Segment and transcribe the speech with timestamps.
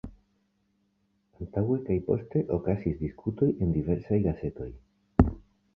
[1.43, 4.71] Antaŭe kaj poste okazis diskutoj en diversaj gazetoj.